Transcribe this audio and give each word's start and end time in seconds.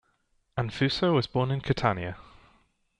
Anfuso 0.57 1.13
was 1.13 1.27
born 1.27 1.51
in 1.51 1.61
Catania. 1.61 2.17